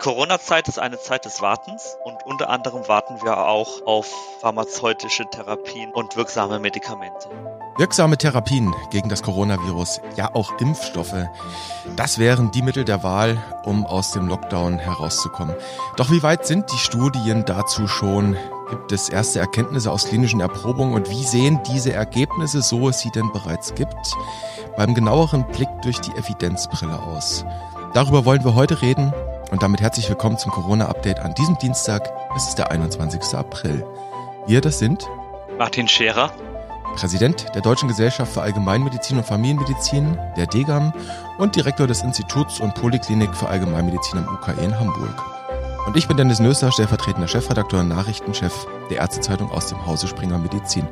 Corona-Zeit 0.00 0.66
ist 0.66 0.78
eine 0.78 0.98
Zeit 0.98 1.26
des 1.26 1.42
Wartens 1.42 1.98
und 2.04 2.24
unter 2.24 2.48
anderem 2.48 2.88
warten 2.88 3.20
wir 3.22 3.46
auch 3.46 3.84
auf 3.84 4.06
pharmazeutische 4.40 5.26
Therapien 5.30 5.92
und 5.92 6.16
wirksame 6.16 6.58
Medikamente. 6.58 7.28
Wirksame 7.76 8.16
Therapien 8.16 8.74
gegen 8.90 9.10
das 9.10 9.22
Coronavirus, 9.22 10.00
ja 10.16 10.34
auch 10.34 10.58
Impfstoffe, 10.58 11.26
das 11.96 12.18
wären 12.18 12.50
die 12.50 12.62
Mittel 12.62 12.86
der 12.86 13.02
Wahl, 13.02 13.36
um 13.64 13.84
aus 13.84 14.12
dem 14.12 14.26
Lockdown 14.26 14.78
herauszukommen. 14.78 15.54
Doch 15.98 16.10
wie 16.10 16.22
weit 16.22 16.46
sind 16.46 16.72
die 16.72 16.78
Studien 16.78 17.44
dazu 17.44 17.86
schon? 17.86 18.38
Gibt 18.70 18.92
es 18.92 19.10
erste 19.10 19.40
Erkenntnisse 19.40 19.92
aus 19.92 20.06
klinischen 20.06 20.40
Erprobungen 20.40 20.94
und 20.94 21.10
wie 21.10 21.24
sehen 21.24 21.60
diese 21.66 21.92
Ergebnisse, 21.92 22.62
so 22.62 22.88
es 22.88 23.00
sie 23.00 23.10
denn 23.10 23.30
bereits 23.32 23.74
gibt, 23.74 24.14
beim 24.78 24.94
genaueren 24.94 25.46
Blick 25.48 25.68
durch 25.82 26.00
die 26.00 26.12
Evidenzbrille 26.12 26.98
aus? 26.98 27.44
Darüber 27.92 28.24
wollen 28.24 28.44
wir 28.44 28.54
heute 28.54 28.80
reden 28.80 29.12
und 29.50 29.62
damit 29.62 29.80
herzlich 29.80 30.08
willkommen 30.08 30.38
zum 30.38 30.52
Corona-Update 30.52 31.20
an 31.20 31.34
diesem 31.34 31.58
Dienstag. 31.58 32.08
Es 32.36 32.48
ist 32.48 32.56
der 32.56 32.70
21. 32.70 33.34
April. 33.34 33.84
Wir, 34.46 34.60
das 34.60 34.78
sind 34.78 35.08
Martin 35.58 35.88
Scherer, 35.88 36.32
Präsident 36.94 37.46
der 37.54 37.62
Deutschen 37.62 37.88
Gesellschaft 37.88 38.32
für 38.32 38.42
Allgemeinmedizin 38.42 39.18
und 39.18 39.26
Familienmedizin, 39.26 40.16
der 40.36 40.46
DGAM 40.46 40.92
und 41.38 41.56
Direktor 41.56 41.86
des 41.86 42.02
Instituts 42.02 42.60
und 42.60 42.74
Poliklinik 42.74 43.34
für 43.34 43.48
Allgemeinmedizin 43.48 44.20
am 44.20 44.34
UKE 44.34 44.62
in 44.62 44.78
Hamburg. 44.78 45.14
Und 45.86 45.96
ich 45.96 46.06
bin 46.06 46.16
Dennis 46.16 46.40
Nöster, 46.40 46.70
stellvertretender 46.70 47.28
Chefredakteur 47.28 47.80
und 47.80 47.88
Nachrichtenchef 47.88 48.66
der 48.90 48.98
Ärztezeitung 48.98 49.50
aus 49.50 49.66
dem 49.66 49.84
Hause 49.86 50.06
Springer 50.06 50.38
Medizin. 50.38 50.86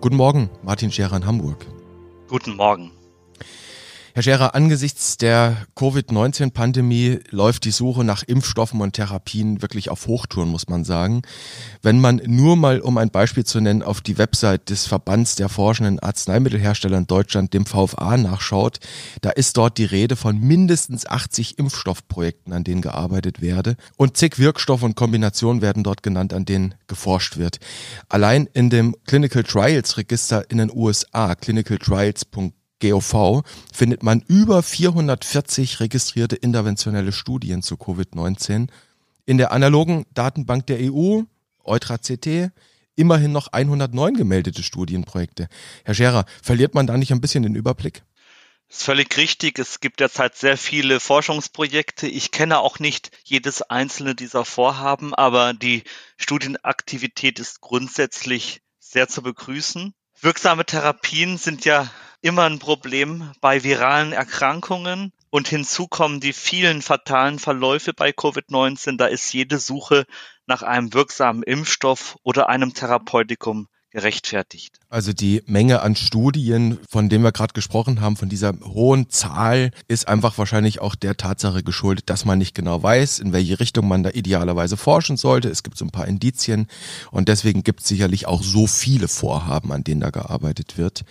Guten 0.00 0.16
Morgen, 0.16 0.50
Martin 0.62 0.92
Scherer 0.92 1.16
in 1.16 1.26
Hamburg. 1.26 1.66
Guten 2.28 2.54
Morgen. 2.56 2.92
Herr 4.16 4.22
Scherer, 4.22 4.54
angesichts 4.54 5.18
der 5.18 5.66
Covid-19-Pandemie 5.74 7.18
läuft 7.28 7.66
die 7.66 7.70
Suche 7.70 8.02
nach 8.02 8.22
Impfstoffen 8.22 8.80
und 8.80 8.94
Therapien 8.94 9.60
wirklich 9.60 9.90
auf 9.90 10.06
Hochtouren, 10.06 10.48
muss 10.48 10.70
man 10.70 10.84
sagen. 10.84 11.20
Wenn 11.82 12.00
man 12.00 12.22
nur 12.24 12.56
mal, 12.56 12.80
um 12.80 12.96
ein 12.96 13.10
Beispiel 13.10 13.44
zu 13.44 13.60
nennen, 13.60 13.82
auf 13.82 14.00
die 14.00 14.16
Website 14.16 14.70
des 14.70 14.86
Verbands 14.86 15.34
der 15.34 15.50
forschenden 15.50 15.98
Arzneimittelhersteller 15.98 16.96
in 16.96 17.06
Deutschland, 17.06 17.52
dem 17.52 17.66
VFA, 17.66 18.16
nachschaut, 18.16 18.78
da 19.20 19.28
ist 19.28 19.58
dort 19.58 19.76
die 19.76 19.84
Rede 19.84 20.16
von 20.16 20.40
mindestens 20.40 21.04
80 21.04 21.58
Impfstoffprojekten, 21.58 22.54
an 22.54 22.64
denen 22.64 22.80
gearbeitet 22.80 23.42
werde. 23.42 23.76
Und 23.98 24.16
zig 24.16 24.38
Wirkstoffe 24.38 24.82
und 24.82 24.96
Kombinationen 24.96 25.60
werden 25.60 25.84
dort 25.84 26.02
genannt, 26.02 26.32
an 26.32 26.46
denen 26.46 26.74
geforscht 26.86 27.36
wird. 27.36 27.58
Allein 28.08 28.48
in 28.54 28.70
dem 28.70 28.96
Clinical 29.04 29.42
Trials 29.42 29.98
Register 29.98 30.50
in 30.50 30.56
den 30.56 30.70
USA, 30.74 31.34
clinicaltrials.gov, 31.34 32.54
GOV 32.80 33.42
findet 33.72 34.02
man 34.02 34.22
über 34.28 34.62
440 34.62 35.80
registrierte 35.80 36.36
interventionelle 36.36 37.12
Studien 37.12 37.62
zu 37.62 37.76
Covid-19. 37.76 38.68
In 39.24 39.38
der 39.38 39.52
analogen 39.52 40.06
Datenbank 40.14 40.66
der 40.66 40.78
EU, 40.80 41.22
EutraCT, 41.64 42.50
immerhin 42.94 43.32
noch 43.32 43.48
109 43.48 44.14
gemeldete 44.14 44.62
Studienprojekte. 44.62 45.48
Herr 45.84 45.94
Scherer, 45.94 46.26
verliert 46.42 46.74
man 46.74 46.86
da 46.86 46.96
nicht 46.96 47.12
ein 47.12 47.20
bisschen 47.20 47.42
den 47.42 47.54
Überblick? 47.54 48.02
Das 48.68 48.78
ist 48.78 48.84
völlig 48.84 49.16
richtig. 49.16 49.58
Es 49.58 49.80
gibt 49.80 50.00
derzeit 50.00 50.36
sehr 50.36 50.56
viele 50.56 50.98
Forschungsprojekte. 50.98 52.08
Ich 52.08 52.32
kenne 52.32 52.58
auch 52.58 52.80
nicht 52.80 53.10
jedes 53.24 53.62
einzelne 53.62 54.14
dieser 54.14 54.44
Vorhaben, 54.44 55.14
aber 55.14 55.54
die 55.54 55.84
Studienaktivität 56.16 57.38
ist 57.38 57.60
grundsätzlich 57.60 58.62
sehr 58.80 59.08
zu 59.08 59.22
begrüßen. 59.22 59.94
Wirksame 60.20 60.64
Therapien 60.64 61.38
sind 61.38 61.64
ja 61.64 61.88
immer 62.26 62.42
ein 62.42 62.58
Problem 62.58 63.30
bei 63.40 63.62
viralen 63.62 64.12
Erkrankungen. 64.12 65.12
Und 65.30 65.48
hinzu 65.48 65.86
kommen 65.86 66.20
die 66.20 66.32
vielen 66.32 66.82
fatalen 66.82 67.38
Verläufe 67.38 67.92
bei 67.92 68.10
Covid-19. 68.10 68.96
Da 68.96 69.06
ist 69.06 69.32
jede 69.32 69.58
Suche 69.58 70.06
nach 70.46 70.62
einem 70.62 70.92
wirksamen 70.92 71.42
Impfstoff 71.42 72.16
oder 72.22 72.48
einem 72.48 72.74
Therapeutikum 72.74 73.68
gerechtfertigt. 73.90 74.78
Also 74.90 75.14
die 75.14 75.42
Menge 75.46 75.80
an 75.80 75.96
Studien, 75.96 76.78
von 76.88 77.08
denen 77.08 77.24
wir 77.24 77.32
gerade 77.32 77.54
gesprochen 77.54 78.02
haben, 78.02 78.16
von 78.16 78.28
dieser 78.28 78.52
hohen 78.62 79.08
Zahl, 79.08 79.70
ist 79.88 80.06
einfach 80.06 80.36
wahrscheinlich 80.36 80.80
auch 80.80 80.94
der 80.94 81.16
Tatsache 81.16 81.62
geschuldet, 81.62 82.10
dass 82.10 82.26
man 82.26 82.38
nicht 82.38 82.54
genau 82.54 82.82
weiß, 82.82 83.20
in 83.20 83.32
welche 83.32 83.58
Richtung 83.58 83.88
man 83.88 84.02
da 84.02 84.10
idealerweise 84.10 84.76
forschen 84.76 85.16
sollte. 85.16 85.48
Es 85.48 85.62
gibt 85.62 85.78
so 85.78 85.84
ein 85.86 85.92
paar 85.92 86.06
Indizien 86.06 86.66
und 87.10 87.28
deswegen 87.28 87.62
gibt 87.62 87.80
es 87.80 87.88
sicherlich 87.88 88.26
auch 88.26 88.42
so 88.42 88.66
viele 88.66 89.08
Vorhaben, 89.08 89.72
an 89.72 89.82
denen 89.82 90.02
da 90.02 90.10
gearbeitet 90.10 90.76
wird. 90.76 91.04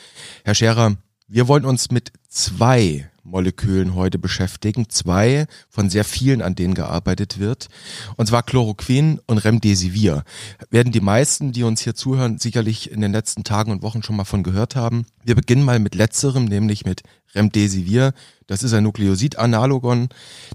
Herr 0.43 0.53
Scherer, 0.53 0.95
wir 1.27 1.47
wollen 1.47 1.65
uns 1.65 1.91
mit 1.91 2.11
zwei 2.29 3.09
Molekülen 3.23 3.95
heute 3.95 4.19
beschäftigen, 4.19 4.89
zwei 4.89 5.47
von 5.67 5.89
sehr 5.89 6.03
vielen, 6.03 6.43
an 6.43 6.53
denen 6.53 6.75
gearbeitet 6.75 7.39
wird, 7.39 7.69
und 8.17 8.27
zwar 8.27 8.43
Chloroquin 8.43 9.19
und 9.25 9.39
Remdesivir. 9.39 10.23
Werden 10.69 10.93
die 10.93 11.01
meisten, 11.01 11.51
die 11.51 11.63
uns 11.63 11.81
hier 11.81 11.95
zuhören, 11.95 12.37
sicherlich 12.37 12.91
in 12.91 13.01
den 13.01 13.11
letzten 13.11 13.43
Tagen 13.43 13.71
und 13.71 13.81
Wochen 13.81 14.03
schon 14.03 14.15
mal 14.15 14.25
von 14.25 14.43
gehört 14.43 14.75
haben. 14.75 15.07
Wir 15.23 15.33
beginnen 15.33 15.63
mal 15.63 15.79
mit 15.79 15.95
letzterem, 15.95 16.45
nämlich 16.45 16.85
mit 16.85 17.01
Remdesivir. 17.33 18.13
Das 18.45 18.61
ist 18.61 18.73
ein 18.73 18.83
Nukleosid-Analogon, 18.83 20.09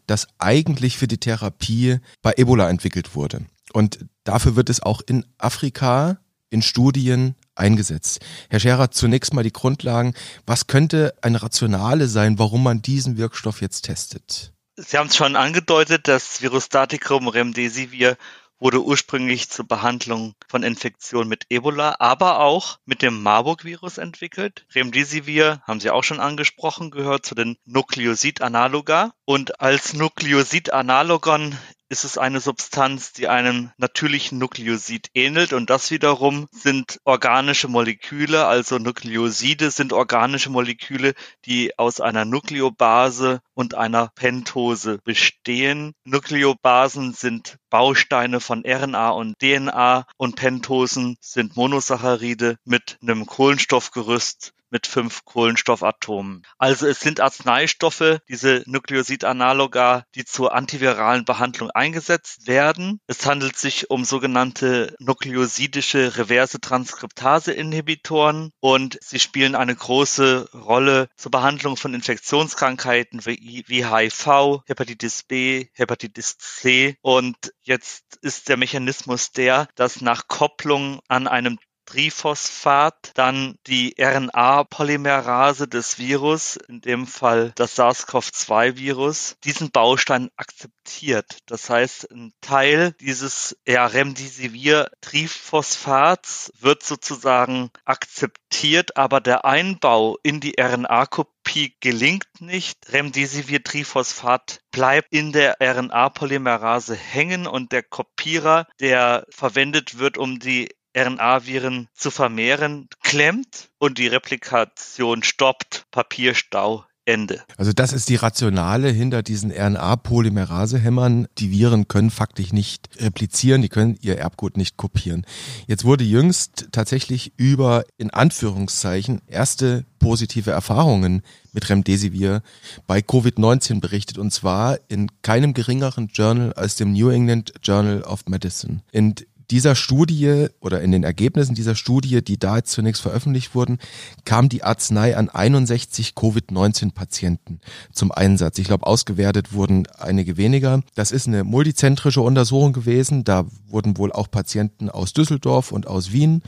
das 0.07 0.29
eigentlich 0.39 0.97
für 0.97 1.09
die 1.09 1.19
Therapie 1.19 1.99
bei 2.23 2.35
Ebola 2.37 2.71
entwickelt 2.71 3.17
wurde. 3.17 3.43
Und 3.73 4.07
dafür 4.23 4.55
wird 4.55 4.71
es 4.71 4.81
auch 4.81 5.01
in 5.01 5.27
Afrika 5.39 6.19
in 6.51 6.63
Studien 6.63 7.37
eingesetzt. 7.55 8.21
Herr 8.49 8.61
Scherer, 8.61 8.91
zunächst 8.91 9.33
mal 9.33 9.45
die 9.45 9.53
Grundlagen. 9.53 10.15
Was 10.47 10.67
könnte 10.67 11.15
eine 11.23 11.43
Rationale 11.43 12.09
sein, 12.09 12.39
warum 12.39 12.63
man 12.63 12.83
diesen 12.83 13.17
Wirkstoff 13.17 13.61
jetzt 13.61 13.83
testet? 13.83 14.53
Sie 14.77 14.97
haben 14.97 15.09
es 15.09 15.17
schon 15.17 15.37
angedeutet, 15.37 16.09
das 16.09 16.43
Virustaticum 16.43 17.29
Remdesivir 17.29 18.17
wurde 18.61 18.85
ursprünglich 18.85 19.49
zur 19.49 19.67
Behandlung 19.67 20.35
von 20.47 20.63
Infektionen 20.63 21.29
mit 21.29 21.47
Ebola, 21.49 21.97
aber 21.99 22.41
auch 22.41 22.79
mit 22.85 23.03
dem 23.03 23.23
Marburg-Virus 23.23 23.99
entwickelt. 23.99 24.67
Remdesivir, 24.75 25.63
haben 25.67 25.81
Sie 25.81 25.91
auch 25.91 26.05
schon 26.05 26.21
angesprochen, 26.21 26.91
gehört 26.91 27.25
zu 27.25 27.35
den 27.35 27.57
Nukleosid-Analoga. 27.65 29.13
Und 29.25 29.61
als 29.61 29.95
Nukleosid-Analogon 29.95 31.57
ist 31.91 32.05
es 32.05 32.19
eine 32.19 32.39
Substanz, 32.39 33.13
die 33.13 33.27
einem 33.27 33.73
natürlichen 33.77 34.39
Nukleosid 34.39 35.09
ähnelt 35.13 35.53
und 35.53 35.71
das 35.71 35.91
wiederum 35.91 36.47
sind 36.53 37.01
organische 37.05 37.67
Moleküle, 37.67 38.47
also 38.47 38.79
Nukleoside 38.79 39.73
sind 39.73 39.93
organische 39.93 40.51
Moleküle, 40.51 41.15
die 41.47 41.77
aus 41.79 42.01
einer 42.01 42.25
Nukleobase 42.25 43.41
und 43.55 43.75
einer 43.75 44.13
Pentose 44.15 44.99
bestehen. 45.03 45.93
Nukleobasen 46.05 47.13
sind 47.13 47.57
Bausteine 47.71 48.39
von 48.39 48.65
RNA 48.65 49.11
und 49.11 49.41
DNA 49.41 50.07
und 50.17 50.37
Pentosen 50.37 51.17
sind 51.21 51.57
Monosaccharide 51.57 52.57
mit 52.65 52.99
einem 53.03 53.27
Kohlenstoffgerüst 53.27 54.53
mit 54.71 54.87
fünf 54.87 55.25
Kohlenstoffatomen. 55.25 56.43
Also 56.59 56.87
es 56.87 57.01
sind 57.01 57.21
Arzneistoffe, 57.21 58.21
diese 58.29 58.63
Nukleosidanaloga, 58.67 60.05
die 60.15 60.25
zur 60.25 60.55
antiviralen 60.55 61.25
Behandlung 61.25 61.71
eingesetzt 61.71 62.47
werden. 62.47 63.01
Es 63.07 63.27
handelt 63.27 63.57
sich 63.57 63.91
um 63.91 64.05
sogenannte 64.05 64.95
nukleosidische 64.99 66.17
reverse 66.17 66.61
Transkriptase-Inhibitoren 66.61 68.51
und 68.61 68.99
sie 69.03 69.21
spielen 69.21 69.55
eine 69.55 69.75
große 69.75 70.51
Rolle 70.55 71.09
zur 71.17 71.31
Behandlung 71.31 71.77
von 71.77 71.95
Infektionskrankheiten 71.95 73.25
wie, 73.27 73.65
wie 73.67 73.87
HIV, 73.87 74.61
Hepatitis 74.67 75.23
B, 75.25 75.67
Hepatitis 75.75 76.39
C 76.39 76.97
und 77.03 77.37
jetzt 77.61 78.17
ist 78.23 78.49
der 78.49 78.57
Mechanismus 78.57 79.33
der, 79.33 79.69
dass 79.75 80.01
nach 80.01 80.29
Kopplung 80.29 81.01
an 81.09 81.27
einem 81.27 81.59
Triphosphat, 81.87 83.13
dann 83.15 83.57
die 83.67 83.95
RNA-Polymerase 83.99 85.67
des 85.69 85.99
Virus, 85.99 86.57
in 86.57 86.81
dem 86.81 87.07
Fall 87.07 87.53
das 87.57 87.77
SARS-CoV-2-Virus, 87.77 89.37
diesen 89.45 89.71
Baustein 89.71 90.31
akzeptiert. 90.37 91.39
Das 91.47 91.71
heißt, 91.71 92.11
ein 92.13 92.33
Teil 92.41 92.95
dieses 93.01 93.57
Remdesivir-Triphosphats 93.67 96.53
wird 96.61 96.83
sozusagen 96.83 97.71
akzeptiert, 97.85 98.97
aber 98.97 99.21
der 99.21 99.45
Einbau 99.45 100.17
in 100.23 100.41
die 100.41 100.57
RNA-Kopie 100.61 101.77
gelingt 101.81 102.41
nicht. 102.41 102.93
Remdesivir-Triphosphat 102.93 104.61
bleibt 104.71 105.09
in 105.11 105.33
der 105.33 105.57
RNA-Polymerase 105.61 106.95
hängen 106.95 107.49
und 107.49 107.73
der 107.73 107.83
Kopierer, 107.83 108.69
der 108.79 109.27
verwendet 109.31 109.99
wird, 109.99 110.17
um 110.17 110.39
die 110.39 110.69
RNA-Viren 110.97 111.89
zu 111.95 112.11
vermehren, 112.11 112.89
klemmt 113.03 113.71
und 113.79 113.99
die 113.99 114.09
Replikation 114.09 115.23
stoppt. 115.23 115.87
Papierstau 115.91 116.85
Ende. 117.07 117.43
Also 117.57 117.73
das 117.73 117.93
ist 117.93 118.09
die 118.09 118.17
Rationale 118.17 118.91
hinter 118.91 119.23
diesen 119.23 119.51
RNA-Polymerase-Hämmern. 119.51 121.27
Die 121.39 121.51
Viren 121.51 121.89
können 121.89 122.11
faktisch 122.11 122.53
nicht 122.53 122.89
replizieren, 122.99 123.63
die 123.63 123.69
können 123.69 123.99
ihr 124.01 124.19
Erbgut 124.19 124.57
nicht 124.57 124.77
kopieren. 124.77 125.27
Jetzt 125.67 125.85
wurde 125.85 126.05
jüngst 126.05 126.69
tatsächlich 126.73 127.33
über, 127.37 127.85
in 127.97 128.11
Anführungszeichen, 128.11 129.23
erste 129.27 129.85
positive 129.99 130.51
Erfahrungen 130.51 131.23
mit 131.53 131.69
Remdesivir 131.69 132.43
bei 132.87 133.01
Covid-19 133.01 133.81
berichtet 133.81 134.19
und 134.19 134.31
zwar 134.33 134.79
in 134.89 135.11
keinem 135.23 135.53
geringeren 135.53 136.09
Journal 136.09 136.53
als 136.53 136.77
dem 136.77 136.93
New 136.93 137.11
England 137.11 137.53
Journal 137.63 138.03
of 138.03 138.27
Medicine. 138.27 138.83
In 138.93 139.15
dieser 139.51 139.75
Studie 139.75 140.47
oder 140.61 140.81
in 140.81 140.93
den 140.93 141.05
Ergebnissen 141.05 141.55
dieser 141.55 141.75
Studie, 141.75 142.23
die 142.23 142.39
da 142.39 142.57
jetzt 142.57 142.73
zunächst 142.73 143.03
veröffentlicht 143.03 143.55
wurden, 143.55 143.79
kam 144.25 144.49
die 144.49 144.63
Arznei 144.63 145.17
an 145.17 145.29
61 145.29 146.15
Covid-19-Patienten 146.15 147.61
zum 147.93 148.13
Einsatz. 148.13 148.59
Ich 148.59 148.67
glaube, 148.67 148.87
ausgewertet 148.87 149.53
wurden 149.53 149.87
einige 149.99 150.37
weniger. 150.37 150.83
Das 150.95 151.11
ist 151.11 151.27
eine 151.27 151.45
multizentrische 151.45 152.21
Untersuchung 152.21 152.73
gewesen. 152.73 153.25
Da 153.25 153.45
wurden 153.69 153.97
wohl 153.97 154.13
auch 154.13 154.31
Patienten 154.31 154.89
aus 154.89 155.13
Düsseldorf 155.13 155.73
und 155.73 155.87
aus 155.87 156.13
Wien 156.13 156.43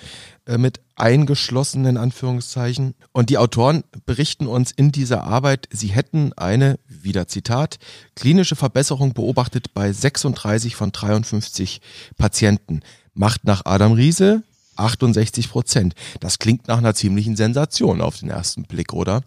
mit 0.46 0.80
eingeschlossen 0.96 1.84
in 1.84 1.96
Anführungszeichen. 1.96 2.94
Und 3.12 3.30
die 3.30 3.38
Autoren 3.38 3.84
berichten 4.06 4.46
uns 4.46 4.70
in 4.70 4.92
dieser 4.92 5.24
Arbeit, 5.24 5.68
sie 5.70 5.88
hätten 5.88 6.32
eine, 6.34 6.78
wieder 6.86 7.28
Zitat, 7.28 7.78
klinische 8.14 8.56
Verbesserung 8.56 9.14
beobachtet 9.14 9.74
bei 9.74 9.92
36 9.92 10.76
von 10.76 10.92
53 10.92 11.80
Patienten. 12.16 12.80
Macht 13.14 13.44
nach 13.44 13.62
Adam 13.64 13.92
Riese 13.92 14.42
68 14.76 15.50
Prozent. 15.50 15.94
Das 16.20 16.38
klingt 16.38 16.68
nach 16.68 16.78
einer 16.78 16.94
ziemlichen 16.94 17.36
Sensation 17.36 18.00
auf 18.00 18.18
den 18.18 18.30
ersten 18.30 18.62
Blick, 18.62 18.92
oder? 18.92 19.22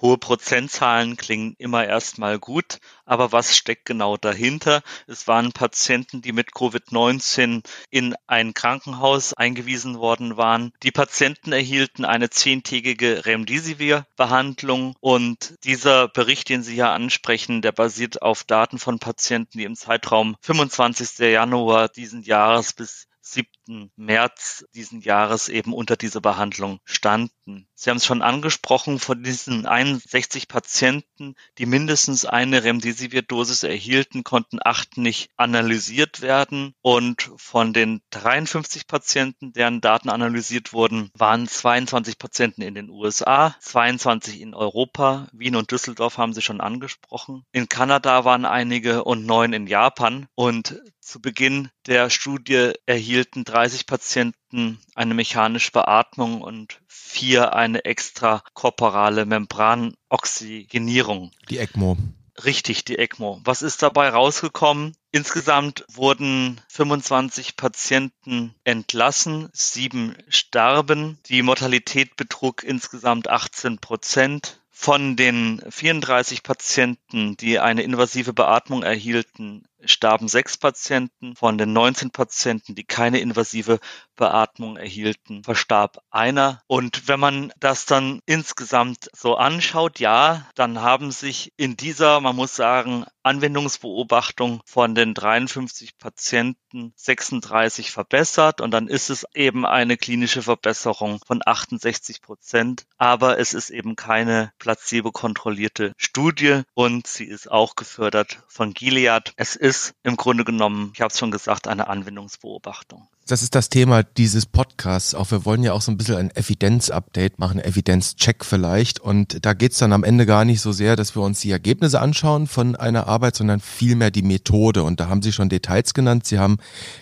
Hohe 0.00 0.18
Prozentzahlen 0.18 1.16
klingen 1.16 1.54
immer 1.56 1.86
erstmal 1.86 2.38
gut, 2.38 2.80
aber 3.06 3.32
was 3.32 3.56
steckt 3.56 3.86
genau 3.86 4.18
dahinter? 4.18 4.82
Es 5.06 5.26
waren 5.26 5.52
Patienten, 5.52 6.20
die 6.20 6.32
mit 6.32 6.50
Covid-19 6.50 7.62
in 7.88 8.14
ein 8.26 8.52
Krankenhaus 8.52 9.32
eingewiesen 9.32 9.98
worden 9.98 10.36
waren. 10.36 10.72
Die 10.82 10.90
Patienten 10.90 11.52
erhielten 11.52 12.04
eine 12.04 12.28
zehntägige 12.28 13.24
Remdesivir-Behandlung 13.24 14.96
und 15.00 15.54
dieser 15.64 16.08
Bericht, 16.08 16.50
den 16.50 16.62
Sie 16.62 16.76
ja 16.76 16.92
ansprechen, 16.92 17.62
der 17.62 17.72
basiert 17.72 18.20
auf 18.20 18.44
Daten 18.44 18.78
von 18.78 18.98
Patienten, 18.98 19.56
die 19.56 19.64
im 19.64 19.76
Zeitraum 19.76 20.36
25. 20.42 21.18
Januar 21.20 21.88
diesen 21.88 22.22
Jahres 22.22 22.74
bis 22.74 23.06
7. 23.22 23.48
März 23.96 24.64
diesen 24.74 25.00
Jahres 25.00 25.48
eben 25.48 25.72
unter 25.72 25.96
dieser 25.96 26.20
Behandlung 26.20 26.80
standen. 26.84 27.68
Sie 27.74 27.90
haben 27.90 27.98
es 27.98 28.06
schon 28.06 28.22
angesprochen, 28.22 28.98
von 28.98 29.22
diesen 29.22 29.66
61 29.66 30.48
Patienten, 30.48 31.34
die 31.58 31.66
mindestens 31.66 32.24
eine 32.24 32.64
Remdesivir-Dosis 32.64 33.64
erhielten, 33.64 34.24
konnten 34.24 34.58
acht 34.64 34.96
nicht 34.96 35.30
analysiert 35.36 36.22
werden 36.22 36.74
und 36.80 37.30
von 37.36 37.72
den 37.72 38.00
53 38.10 38.86
Patienten, 38.86 39.52
deren 39.52 39.80
Daten 39.80 40.08
analysiert 40.08 40.72
wurden, 40.72 41.10
waren 41.14 41.46
22 41.46 42.18
Patienten 42.18 42.62
in 42.62 42.74
den 42.74 42.88
USA, 42.88 43.54
22 43.60 44.40
in 44.40 44.54
Europa, 44.54 45.28
Wien 45.32 45.56
und 45.56 45.70
Düsseldorf 45.70 46.18
haben 46.18 46.32
Sie 46.32 46.42
schon 46.42 46.60
angesprochen. 46.60 47.44
In 47.52 47.68
Kanada 47.68 48.24
waren 48.24 48.44
einige 48.44 49.04
und 49.04 49.26
neun 49.26 49.52
in 49.52 49.66
Japan 49.66 50.28
und 50.34 50.80
zu 51.00 51.20
Beginn 51.20 51.70
der 51.86 52.10
Studie 52.10 52.72
erhielten 52.84 53.44
30 53.56 53.86
Patienten 53.86 54.78
eine 54.94 55.14
mechanische 55.14 55.72
Beatmung 55.72 56.42
und 56.42 56.78
vier 56.88 57.54
eine 57.54 57.86
extrakorporale 57.86 59.24
Membranoxygenierung. 59.24 61.30
Die 61.48 61.56
ECMO. 61.56 61.96
Richtig, 62.44 62.84
die 62.84 62.98
ECMO. 62.98 63.40
Was 63.44 63.62
ist 63.62 63.82
dabei 63.82 64.10
rausgekommen? 64.10 64.94
Insgesamt 65.10 65.86
wurden 65.88 66.60
25 66.68 67.56
Patienten 67.56 68.54
entlassen, 68.64 69.48
sieben 69.54 70.14
starben. 70.28 71.16
Die 71.30 71.40
Mortalität 71.40 72.14
betrug 72.16 72.62
insgesamt 72.62 73.30
18 73.30 73.78
Prozent. 73.78 74.60
Von 74.70 75.16
den 75.16 75.62
34 75.70 76.42
Patienten, 76.42 77.38
die 77.38 77.58
eine 77.58 77.82
invasive 77.82 78.34
Beatmung 78.34 78.82
erhielten, 78.82 79.66
starben 79.84 80.28
sechs 80.28 80.56
Patienten. 80.56 81.36
Von 81.36 81.58
den 81.58 81.72
19 81.72 82.10
Patienten, 82.10 82.74
die 82.74 82.84
keine 82.84 83.20
invasive 83.20 83.78
Beatmung 84.16 84.76
erhielten, 84.76 85.44
verstarb 85.44 85.98
einer. 86.10 86.62
Und 86.66 87.08
wenn 87.08 87.20
man 87.20 87.52
das 87.60 87.86
dann 87.86 88.20
insgesamt 88.26 89.10
so 89.12 89.36
anschaut, 89.36 90.00
ja, 90.00 90.46
dann 90.54 90.80
haben 90.80 91.10
sich 91.10 91.52
in 91.56 91.76
dieser, 91.76 92.20
man 92.20 92.36
muss 92.36 92.56
sagen, 92.56 93.04
Anwendungsbeobachtung 93.22 94.62
von 94.64 94.94
den 94.94 95.12
53 95.12 95.98
Patienten 95.98 96.92
36 96.94 97.90
verbessert 97.90 98.60
und 98.60 98.70
dann 98.70 98.86
ist 98.86 99.10
es 99.10 99.26
eben 99.34 99.66
eine 99.66 99.96
klinische 99.96 100.42
Verbesserung 100.42 101.20
von 101.26 101.42
68 101.44 102.22
Prozent. 102.22 102.86
Aber 102.98 103.38
es 103.38 103.52
ist 103.52 103.70
eben 103.70 103.96
keine 103.96 104.52
placebo-kontrollierte 104.58 105.92
Studie 105.96 106.62
und 106.74 107.08
sie 107.08 107.24
ist 107.24 107.50
auch 107.50 107.74
gefördert 107.74 108.44
von 108.46 108.72
Gilead. 108.72 109.32
Es 109.36 109.56
ist 109.66 109.94
im 110.04 110.16
Grunde 110.16 110.44
genommen, 110.44 110.92
ich 110.94 111.00
habe 111.00 111.12
es 111.12 111.18
schon 111.18 111.30
gesagt, 111.30 111.66
eine 111.66 111.88
Anwendungsbeobachtung. 111.88 113.08
Das 113.28 113.42
ist 113.42 113.56
das 113.56 113.70
Thema 113.70 114.04
dieses 114.04 114.46
Podcasts. 114.46 115.12
Auch 115.12 115.32
wir 115.32 115.44
wollen 115.44 115.64
ja 115.64 115.72
auch 115.72 115.82
so 115.82 115.90
ein 115.90 115.96
bisschen 115.96 116.14
ein 116.14 116.30
Evidenz-Update 116.30 117.40
machen, 117.40 117.58
Evidenz-Check 117.58 118.44
vielleicht. 118.44 119.00
Und 119.00 119.44
da 119.44 119.52
geht's 119.52 119.78
dann 119.78 119.92
am 119.92 120.04
Ende 120.04 120.26
gar 120.26 120.44
nicht 120.44 120.60
so 120.60 120.70
sehr, 120.70 120.94
dass 120.94 121.16
wir 121.16 121.22
uns 121.22 121.40
die 121.40 121.50
Ergebnisse 121.50 122.00
anschauen 122.00 122.46
von 122.46 122.76
einer 122.76 123.08
Arbeit, 123.08 123.34
sondern 123.34 123.58
vielmehr 123.58 124.12
die 124.12 124.22
Methode. 124.22 124.84
Und 124.84 125.00
da 125.00 125.08
haben 125.08 125.22
Sie 125.22 125.32
schon 125.32 125.48
Details 125.48 125.92
genannt. 125.92 126.24
Sie 126.24 126.38
haben 126.38 126.58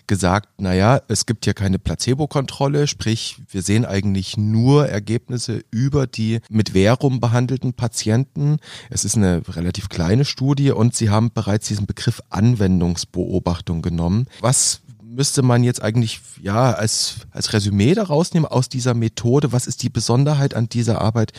gesagt, 0.07 0.49
na 0.57 0.73
ja, 0.73 0.99
es 1.09 1.27
gibt 1.27 1.45
hier 1.45 1.53
keine 1.53 1.79
Placebo-Kontrolle, 1.79 2.87
sprich, 2.87 3.37
wir 3.51 3.61
sehen 3.61 3.85
eigentlich 3.85 4.39
nur 4.39 4.89
Ergebnisse 4.89 5.63
über 5.71 6.07
die 6.07 6.41
mit 6.49 6.71
Verum 6.71 7.21
behandelten 7.21 7.75
Patienten. 7.75 8.61
Es 8.89 9.05
ist 9.05 9.19
eine 9.19 9.43
relativ 9.47 9.91
kleine 9.91 10.25
Studie 10.25 10.71
und 10.71 10.95
Sie 10.97 11.11
haben 11.11 11.33
bereits 11.35 11.69
diesen 11.69 11.85
Begriff 11.85 12.23
Anwendungsbeobachtung 12.31 13.83
genommen. 13.83 14.27
Was 14.41 14.81
müsste 15.15 15.43
man 15.43 15.65
jetzt 15.65 15.83
eigentlich 15.83 16.21
ja 16.41 16.73
als, 16.73 17.17
als 17.31 17.53
Resümee 17.53 17.95
daraus 17.95 18.35
nehmen 18.35 18.47
aus 18.47 18.69
dieser 18.69 18.95
Methode? 18.95 19.53
Was 19.53 19.67
ist 19.67 19.83
die 19.83 19.91
Besonderheit 19.91 20.55
an 20.55 20.69
dieser 20.69 21.01
Arbeit? 21.01 21.33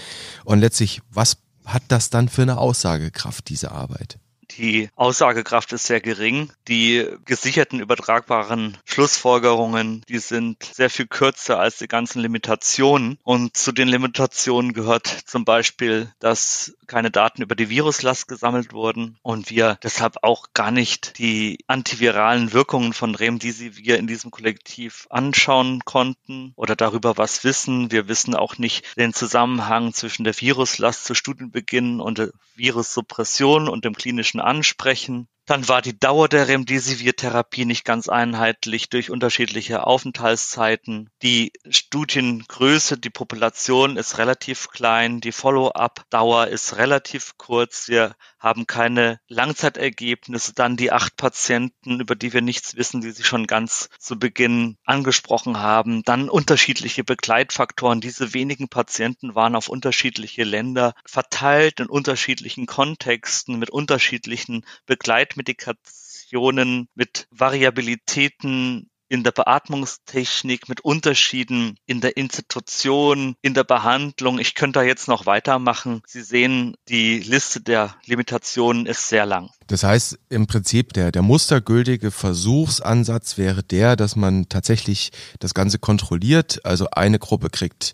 Und 0.44 0.60
letztlich, 0.60 1.02
was 1.12 1.38
hat 1.66 1.84
das 1.90 2.10
dann 2.10 2.30
für 2.30 2.44
eine 2.44 2.58
Aussagekraft, 2.58 3.50
diese 3.50 3.72
Arbeit? 3.72 4.20
Die 4.52 4.90
Aussagekraft 4.96 5.74
ist 5.74 5.86
sehr 5.86 6.02
gering. 6.02 6.52
Die 6.68 7.08
gesicherten 7.26 7.80
übertragbaren 7.80 8.78
Schlussfolgerungen, 8.86 10.04
die 10.08 10.20
sind 10.20 10.64
sehr 10.64 10.90
viel 10.90 11.08
kürzer 11.08 11.60
als 11.60 11.78
die 11.78 11.88
ganzen 11.88 12.22
Limitationen. 12.22 13.18
Und 13.24 13.58
zu 13.58 13.72
den 13.72 13.88
Limitationen 13.88 14.74
gehört 14.74 15.08
zum 15.08 15.46
Beispiel, 15.46 16.12
dass 16.20 16.76
keine 16.88 17.12
Daten 17.12 17.42
über 17.42 17.56
die 17.56 17.70
Viruslast 17.70 18.28
gesammelt 18.28 18.74
wurden 18.74 19.18
und 19.22 19.50
wir 19.50 19.78
deshalb 19.84 20.18
auch 20.22 20.54
gar 20.54 20.72
nicht 20.72 21.18
die 21.18 21.60
antiviralen 21.68 22.54
Wirkungen 22.54 22.94
von 22.94 23.16
Remdesivir 23.16 23.98
in 23.98 24.08
diesem 24.08 24.32
Kollektiv 24.32 25.08
anschauen 25.10 25.82
konnten 25.84 26.54
oder 26.56 26.76
darüber 26.76 27.18
was 27.18 27.44
wissen. 27.44 27.92
Wir 27.92 28.08
wissen 28.08 28.36
auch 28.36 28.58
nicht 28.58 28.86
den 28.98 29.14
Zusammenhang 29.14 29.94
zwischen 29.94 30.24
der 30.24 30.40
Viruslast 30.40 31.06
zu 31.06 31.16
Studienbeginn 31.16 32.00
und 32.00 32.18
der 32.20 32.30
Virussuppression 32.56 33.68
und 33.68 33.86
dem 33.86 33.96
klinischen 33.96 34.35
Ansprechen. 34.40 35.28
Dann 35.46 35.68
war 35.68 35.84
die 35.84 35.98
Dauer 35.98 36.28
der 36.28 36.48
Remdesivir-Therapie 36.48 37.66
nicht 37.66 37.86
ganz 37.86 38.10
einheitlich 38.10 38.90
durch 38.90 39.12
unterschiedliche 39.12 39.86
Aufenthaltszeiten. 39.86 41.12
Die 41.22 41.54
Studiengröße, 41.70 42.98
die 42.98 43.12
Population 43.12 43.96
ist 43.96 44.18
relativ 44.18 44.70
klein, 44.70 45.22
die 45.22 45.32
Follow-up-Dauer 45.32 46.48
ist 46.48 46.78
relativ 46.78 47.34
kurz. 47.38 47.88
Wir 47.88 48.16
haben 48.40 48.66
keine 48.66 49.20
Langzeitergebnisse. 49.28 50.54
Dann 50.56 50.78
die 50.78 50.92
acht 50.92 51.16
Patienten, 51.16 52.00
über 52.00 52.16
die 52.16 52.34
wir 52.34 52.42
nichts 52.42 52.76
wissen, 52.76 53.02
die 53.02 53.12
Sie 53.12 53.24
schon 53.24 53.46
ganz 53.46 53.90
zu 54.00 54.18
Beginn 54.18 54.78
angesprochen 54.84 55.60
haben. 55.60 56.02
Dann 56.04 56.30
unterschiedliche 56.30 57.04
Begleitfaktoren. 57.04 58.02
Diese 58.02 58.34
wenigen 58.34 58.68
Patienten 58.68 59.36
waren 59.36 59.56
auf 59.56 59.68
unterschiedliche 59.68 60.44
Länder 60.44 60.96
verteilt 61.06 61.80
in 61.80 61.88
unterschiedlichen 61.88 62.66
Kontexten 62.66 63.60
mit 63.60 63.70
unterschiedlichen 63.70 64.66
Begleitfaktoren. 64.88 65.35
Medikationen, 65.36 66.88
mit 66.96 67.28
Variabilitäten 67.32 68.90
in 69.08 69.24
der 69.24 69.32
Beatmungstechnik, 69.32 70.68
mit 70.68 70.82
Unterschieden 70.82 71.78
in 71.86 72.02
der 72.02 72.18
Institution, 72.18 73.36
in 73.42 73.54
der 73.54 73.64
Behandlung. 73.64 74.40
Ich 74.40 74.56
könnte 74.56 74.80
da 74.80 74.84
jetzt 74.84 75.08
noch 75.08 75.26
weitermachen. 75.26 76.02
Sie 76.08 76.22
sehen, 76.22 76.76
die 76.90 77.20
Liste 77.20 77.62
der 77.62 77.96
Limitationen 78.06 78.86
ist 78.86 79.08
sehr 79.08 79.26
lang. 79.26 79.52
Das 79.68 79.84
heißt, 79.84 80.20
im 80.30 80.46
Prinzip 80.46 80.94
der, 80.94 81.12
der 81.12 81.24
mustergültige 81.24 82.12
Versuchsansatz 82.12 83.38
wäre 83.38 83.64
der, 83.64 83.96
dass 83.96 84.16
man 84.16 84.48
tatsächlich 84.48 85.12
das 85.40 85.54
Ganze 85.54 85.80
kontrolliert. 85.80 86.64
Also 86.64 86.88
eine 86.92 87.18
Gruppe 87.18 87.50
kriegt, 87.50 87.94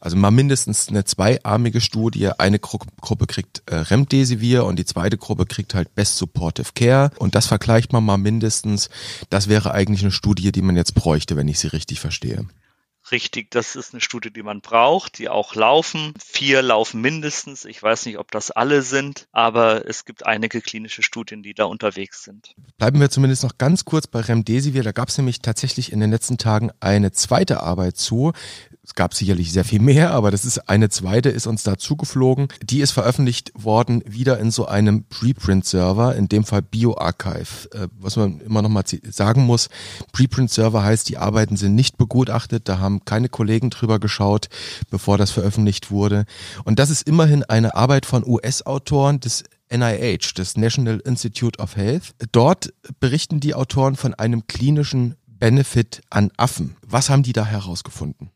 also 0.00 0.16
mal 0.16 0.32
mindestens 0.32 0.88
eine 0.88 1.04
zweiarmige 1.04 1.80
Studie, 1.80 2.30
eine 2.38 2.58
Gru 2.58 2.78
Gruppe 3.00 3.26
kriegt 3.26 3.62
äh, 3.66 3.76
Remdesivir 3.76 4.64
und 4.64 4.78
die 4.78 4.84
zweite 4.84 5.16
Gruppe 5.16 5.46
kriegt 5.46 5.74
halt 5.74 5.94
Best 5.94 6.16
Supportive 6.16 6.70
Care 6.74 7.10
und 7.18 7.34
das 7.34 7.46
vergleicht 7.46 7.92
man 7.92 8.04
mal 8.04 8.18
mindestens. 8.18 8.90
Das 9.30 9.48
wäre 9.48 9.72
eigentlich 9.72 10.02
eine 10.02 10.10
Studie, 10.10 10.50
die 10.50 10.62
man 10.62 10.76
jetzt 10.76 10.94
bräuchte, 10.94 11.36
wenn 11.36 11.48
ich 11.48 11.58
sie 11.60 11.68
richtig 11.68 12.00
verstehe. 12.00 12.46
Richtig, 13.12 13.50
das 13.50 13.76
ist 13.76 13.92
eine 13.92 14.00
Studie, 14.00 14.32
die 14.32 14.42
man 14.42 14.60
braucht, 14.60 15.18
die 15.18 15.28
auch 15.28 15.54
laufen. 15.54 16.14
Vier 16.18 16.62
laufen 16.62 17.00
mindestens. 17.00 17.64
Ich 17.64 17.82
weiß 17.82 18.06
nicht, 18.06 18.18
ob 18.18 18.30
das 18.30 18.50
alle 18.50 18.82
sind, 18.82 19.28
aber 19.32 19.86
es 19.88 20.04
gibt 20.04 20.26
einige 20.26 20.60
klinische 20.60 21.02
Studien, 21.02 21.42
die 21.42 21.54
da 21.54 21.64
unterwegs 21.64 22.24
sind. 22.24 22.54
Bleiben 22.78 23.00
wir 23.00 23.10
zumindest 23.10 23.44
noch 23.44 23.58
ganz 23.58 23.84
kurz 23.84 24.06
bei 24.06 24.20
Remdesivir. 24.20 24.82
Da 24.82 24.92
gab 24.92 25.08
es 25.08 25.18
nämlich 25.18 25.40
tatsächlich 25.40 25.92
in 25.92 26.00
den 26.00 26.10
letzten 26.10 26.38
Tagen 26.38 26.70
eine 26.80 27.12
zweite 27.12 27.62
Arbeit 27.62 27.96
zu 27.96 28.32
es 28.84 28.94
gab 28.94 29.14
sicherlich 29.14 29.52
sehr 29.52 29.64
viel 29.64 29.80
mehr, 29.80 30.10
aber 30.10 30.32
das 30.32 30.44
ist 30.44 30.68
eine 30.68 30.88
zweite, 30.88 31.28
ist 31.28 31.46
uns 31.46 31.62
da 31.62 31.78
zugeflogen. 31.78 32.48
Die 32.64 32.80
ist 32.80 32.90
veröffentlicht 32.90 33.52
worden 33.54 34.02
wieder 34.04 34.40
in 34.40 34.50
so 34.50 34.66
einem 34.66 35.04
Preprint-Server, 35.04 36.16
in 36.16 36.28
dem 36.28 36.42
Fall 36.44 36.62
BioArchive. 36.62 37.70
Äh, 37.72 37.88
was 38.00 38.16
man 38.16 38.40
immer 38.40 38.60
noch 38.60 38.68
mal 38.68 38.82
sagen 39.08 39.46
muss, 39.46 39.68
Preprint-Server 40.12 40.82
heißt, 40.82 41.08
die 41.08 41.16
Arbeiten 41.16 41.56
sind 41.56 41.76
nicht 41.76 41.96
begutachtet, 41.96 42.68
da 42.68 42.78
haben 42.78 43.04
keine 43.04 43.28
Kollegen 43.28 43.70
drüber 43.70 44.00
geschaut, 44.00 44.48
bevor 44.90 45.16
das 45.16 45.30
veröffentlicht 45.30 45.92
wurde. 45.92 46.24
Und 46.64 46.80
das 46.80 46.90
ist 46.90 47.06
immerhin 47.06 47.44
eine 47.44 47.76
Arbeit 47.76 48.04
von 48.04 48.26
US-Autoren 48.26 49.20
des 49.20 49.44
NIH, 49.70 50.34
des 50.36 50.56
National 50.56 50.98
Institute 51.04 51.60
of 51.60 51.76
Health. 51.76 52.14
Dort 52.32 52.74
berichten 52.98 53.38
die 53.38 53.54
Autoren 53.54 53.94
von 53.94 54.12
einem 54.14 54.48
klinischen 54.48 55.14
Benefit 55.26 56.02
an 56.10 56.32
Affen. 56.36 56.76
Was 56.84 57.10
haben 57.10 57.22
die 57.22 57.32
da 57.32 57.44
herausgefunden? 57.44 58.32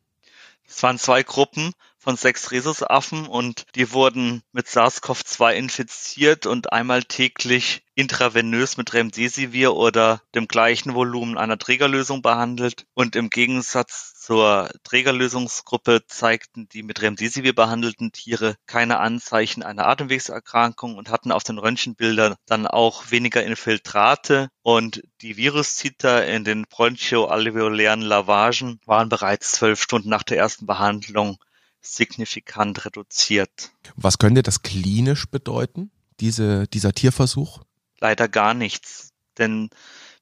Es 0.68 0.82
waren 0.82 0.99
zwei 0.99 1.23
Gruppen 1.23 1.73
von 2.06 2.16
sechs 2.16 2.52
Rhesusaffen 2.52 3.26
und 3.26 3.66
die 3.75 3.90
wurden 3.90 4.42
mit 4.52 4.68
SARS-CoV-2 4.68 5.54
infiziert 5.54 6.46
und 6.46 6.72
einmal 6.72 7.02
täglich 7.02 7.82
intravenös 7.96 8.76
mit 8.76 8.92
Remdesivir 8.92 9.75
oder 9.75 10.22
dem 10.32 10.46
gleichen 10.46 10.94
Volumen 10.94 11.36
einer 11.36 11.58
Trägerlösung 11.58 12.22
behandelt. 12.22 12.86
Und 12.94 13.16
im 13.16 13.28
Gegensatz 13.28 14.14
zur 14.20 14.70
Trägerlösungsgruppe 14.84 16.06
zeigten 16.06 16.68
die 16.68 16.84
mit 16.84 17.02
Remdesivir 17.02 17.56
behandelten 17.56 18.12
Tiere 18.12 18.54
keine 18.66 19.00
Anzeichen 19.00 19.64
einer 19.64 19.88
Atemwegserkrankung 19.88 20.96
und 20.96 21.10
hatten 21.10 21.32
auf 21.32 21.42
den 21.42 21.58
Röntgenbildern 21.58 22.36
dann 22.46 22.68
auch 22.68 23.10
weniger 23.10 23.42
Infiltrate 23.42 24.48
und 24.62 25.02
die 25.22 25.36
Virusziter 25.36 26.25
in 26.25 26.44
den 26.44 26.66
bronchoalveolären 26.68 28.02
Lavagen 28.02 28.78
waren 28.86 29.08
bereits 29.08 29.50
zwölf 29.50 29.82
Stunden 29.82 30.08
nach 30.08 30.22
der 30.22 30.38
ersten 30.38 30.66
Behandlung 30.66 31.38
signifikant 31.94 32.84
reduziert. 32.84 33.72
Was 33.96 34.18
könnte 34.18 34.42
das 34.42 34.62
klinisch 34.62 35.26
bedeuten, 35.26 35.90
diese, 36.20 36.66
dieser 36.68 36.92
Tierversuch? 36.92 37.60
Leider 38.00 38.28
gar 38.28 38.54
nichts, 38.54 39.12
denn 39.38 39.70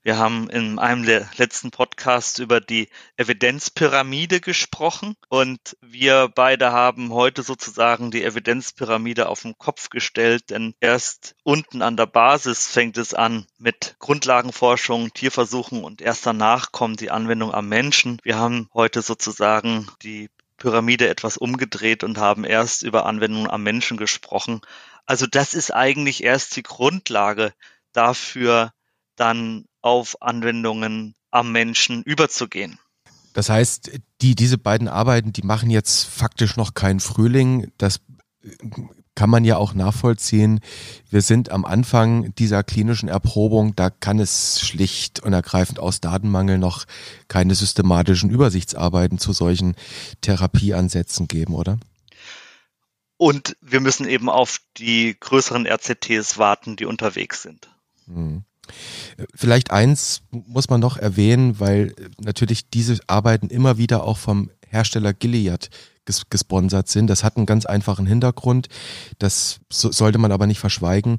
wir 0.05 0.19
haben 0.19 0.51
in 0.51 0.79
einem 0.79 1.07
der 1.07 1.27
letzten 1.39 1.71
Podcasts 1.71 2.39
über 2.39 2.61
die 2.61 2.91
Evidenzpyramide 3.17 4.41
gesprochen 4.41 5.17
und 5.31 5.79
wir 5.81 6.29
beide 6.29 6.73
haben 6.73 7.11
heute 7.11 7.43
sozusagen 7.43 8.11
die 8.11 8.23
Evidenzpyramide 8.23 9.31
auf 9.31 9.41
den 9.41 9.57
Kopf 9.57 9.89
gestellt, 9.89 10.51
denn 10.51 10.75
erst 10.79 11.35
unten 11.43 11.81
an 11.81 11.97
der 11.97 12.05
Basis 12.05 12.67
fängt 12.67 12.99
es 12.99 13.15
an 13.15 13.47
mit 13.57 13.97
Grundlagenforschung, 13.99 15.15
Tierversuchen 15.15 15.83
und 15.83 16.03
erst 16.03 16.27
danach 16.27 16.71
kommt 16.71 17.01
die 17.01 17.11
Anwendung 17.11 17.55
am 17.55 17.71
Menschen. 17.71 18.19
Wir 18.25 18.37
haben 18.37 18.69
heute 18.75 19.01
sozusagen 19.01 19.89
die 20.03 20.29
Pyramide 20.65 21.11
etwas 21.11 21.37
umgedreht 21.37 22.05
und 22.05 22.17
haben 22.17 22.43
erst 22.43 22.85
über 22.85 23.05
Anwendungen 23.05 23.51
am 23.51 23.63
Menschen 23.63 23.99
gesprochen. 23.99 24.63
Also 25.05 25.27
das 25.27 25.53
ist 25.53 25.75
eigentlich 25.75 26.25
erst 26.25 26.57
die 26.57 26.63
Grundlage 26.63 27.53
dafür, 27.93 28.73
dann 29.15 29.67
auf 29.83 30.23
Anwendungen 30.23 31.15
am 31.31 31.53
Menschen 31.53 32.03
überzugehen. 32.03 32.79
Das 33.35 33.51
heißt, 33.51 33.91
die, 34.23 34.35
diese 34.35 34.57
beiden 34.57 34.89
Arbeiten, 34.89 35.35
die 35.35 35.43
machen 35.43 35.69
jetzt 35.69 36.05
faktisch 36.05 36.57
noch 36.57 36.73
keinen 36.73 37.01
Frühling. 37.01 37.71
Das 37.77 38.01
kann 39.15 39.31
man 39.31 39.45
ja 39.45 39.57
auch 39.57 39.75
nachvollziehen. 39.75 40.61
Wir 41.09 41.23
sind 41.23 41.51
am 41.51 41.65
Anfang 41.65 42.35
dieser 42.35 42.63
klinischen 42.65 43.09
Erprobung, 43.09 43.77
da 43.77 43.91
kann 43.91 44.19
es 44.19 44.61
schlicht 44.61 45.21
und 45.21 45.33
ergreifend 45.33 45.79
aus 45.79 46.01
Datenmangel 46.01 46.59
noch 46.59 46.85
keine 47.29 47.55
systematischen 47.55 48.31
Übersichtsarbeiten 48.31 49.19
zu 49.19 49.33
solchen 49.33 49.77
Therapieansätzen 50.21 51.29
geben, 51.29 51.55
oder? 51.55 51.79
Und 53.17 53.57
wir 53.61 53.81
müssen 53.81 54.09
eben 54.09 54.29
auf 54.29 54.59
die 54.77 55.17
größeren 55.19 55.67
RCTs 55.67 56.39
warten, 56.39 56.77
die 56.77 56.85
unterwegs 56.85 57.43
sind. 57.43 57.69
Hm. 58.07 58.45
Vielleicht 59.35 59.71
eins 59.71 60.23
muss 60.31 60.69
man 60.69 60.81
noch 60.81 60.97
erwähnen, 60.97 61.61
weil 61.61 61.95
natürlich 62.19 62.71
diese 62.71 62.99
Arbeiten 63.07 63.49
immer 63.49 63.79
wieder 63.79 64.05
auch 64.05 64.19
vom 64.19 64.51
Hersteller 64.67 65.13
Gilead 65.13 65.71
ges 66.05 66.29
gesponsert 66.31 66.89
sind. 66.89 67.09
Das 67.09 67.25
hat 67.25 67.37
einen 67.37 67.47
ganz 67.47 67.67
einfachen 67.67 68.07
Hintergrund. 68.07 68.69
Das 69.19 69.61
so 69.73 69.93
sollte 69.93 70.19
man 70.19 70.33
aber 70.33 70.47
nicht 70.47 70.61
verschweigen. 70.61 71.19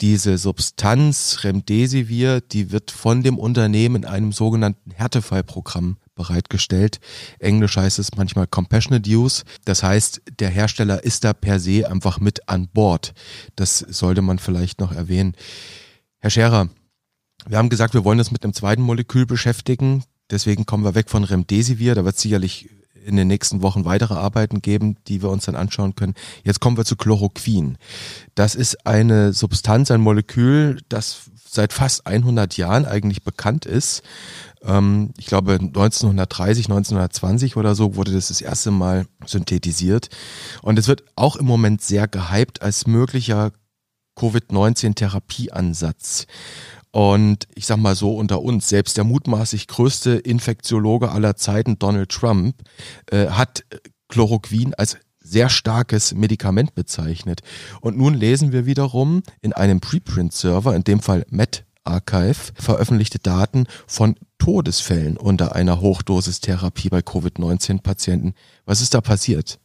Diese 0.00 0.38
Substanz 0.38 1.40
Remdesivir, 1.42 2.40
die 2.40 2.72
wird 2.72 2.90
von 2.90 3.22
dem 3.22 3.38
Unternehmen 3.38 3.96
in 3.96 4.04
einem 4.06 4.32
sogenannten 4.32 4.92
Härtefallprogramm 4.92 5.98
bereitgestellt. 6.14 7.00
Englisch 7.38 7.76
heißt 7.76 7.98
es 7.98 8.16
manchmal 8.16 8.46
Compassionate 8.46 9.08
Use. 9.08 9.44
Das 9.64 9.82
heißt, 9.82 10.22
der 10.38 10.48
Hersteller 10.48 11.04
ist 11.04 11.24
da 11.24 11.32
per 11.32 11.60
se 11.60 11.88
einfach 11.90 12.20
mit 12.20 12.48
an 12.48 12.68
Bord. 12.68 13.12
Das 13.56 13.78
sollte 13.78 14.22
man 14.22 14.38
vielleicht 14.38 14.80
noch 14.80 14.92
erwähnen. 14.92 15.34
Herr 16.18 16.30
Scherer, 16.30 16.68
wir 17.46 17.58
haben 17.58 17.70
gesagt, 17.70 17.94
wir 17.94 18.04
wollen 18.04 18.18
uns 18.18 18.30
mit 18.30 18.44
einem 18.44 18.52
zweiten 18.52 18.82
Molekül 18.82 19.26
beschäftigen. 19.26 20.04
Deswegen 20.30 20.66
kommen 20.66 20.84
wir 20.84 20.94
weg 20.94 21.10
von 21.10 21.24
Remdesivir. 21.24 21.94
Da 21.94 22.04
wird 22.04 22.18
sicherlich 22.18 22.68
in 23.04 23.16
den 23.16 23.28
nächsten 23.28 23.62
Wochen 23.62 23.84
weitere 23.84 24.14
Arbeiten 24.14 24.62
geben, 24.62 24.96
die 25.08 25.22
wir 25.22 25.30
uns 25.30 25.46
dann 25.46 25.56
anschauen 25.56 25.94
können. 25.94 26.14
Jetzt 26.44 26.60
kommen 26.60 26.76
wir 26.76 26.84
zu 26.84 26.96
Chloroquin. 26.96 27.78
Das 28.34 28.54
ist 28.54 28.86
eine 28.86 29.32
Substanz, 29.32 29.90
ein 29.90 30.00
Molekül, 30.00 30.80
das 30.88 31.30
seit 31.48 31.72
fast 31.72 32.06
100 32.06 32.56
Jahren 32.56 32.86
eigentlich 32.86 33.24
bekannt 33.24 33.66
ist. 33.66 34.02
Ähm, 34.62 35.12
ich 35.18 35.26
glaube 35.26 35.54
1930, 35.54 36.66
1920 36.66 37.56
oder 37.56 37.74
so 37.74 37.96
wurde 37.96 38.12
das 38.12 38.28
das 38.28 38.40
erste 38.40 38.70
Mal 38.70 39.06
synthetisiert. 39.26 40.10
Und 40.62 40.78
es 40.78 40.86
wird 40.86 41.02
auch 41.16 41.34
im 41.36 41.46
Moment 41.46 41.82
sehr 41.82 42.06
gehypt 42.06 42.62
als 42.62 42.86
möglicher 42.86 43.50
Covid-19-Therapieansatz. 44.16 46.28
Und 46.92 47.46
ich 47.54 47.66
sag 47.66 47.78
mal 47.78 47.94
so 47.94 48.16
unter 48.16 48.42
uns, 48.42 48.68
selbst 48.68 48.96
der 48.96 49.04
mutmaßlich 49.04 49.68
größte 49.68 50.12
Infektiologe 50.12 51.10
aller 51.10 51.36
Zeiten, 51.36 51.78
Donald 51.78 52.10
Trump, 52.10 52.56
äh, 53.10 53.28
hat 53.28 53.64
Chloroquin 54.08 54.74
als 54.74 54.96
sehr 55.20 55.48
starkes 55.48 56.14
Medikament 56.14 56.74
bezeichnet. 56.74 57.42
Und 57.80 57.96
nun 57.96 58.14
lesen 58.14 58.52
wir 58.52 58.66
wiederum 58.66 59.22
in 59.40 59.52
einem 59.52 59.80
Preprint-Server, 59.80 60.74
in 60.74 60.82
dem 60.82 61.00
Fall 61.00 61.24
MedArchive, 61.30 62.52
veröffentlichte 62.54 63.20
Daten 63.20 63.66
von 63.86 64.16
Todesfällen 64.38 65.16
unter 65.16 65.54
einer 65.54 65.80
Hochdosistherapie 65.80 66.88
bei 66.88 67.02
Covid-19-Patienten. 67.02 68.34
Was 68.64 68.80
ist 68.80 68.94
da 68.94 69.00
passiert? 69.00 69.60